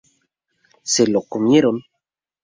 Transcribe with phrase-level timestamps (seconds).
[0.81, 1.83] Se lo "comieron".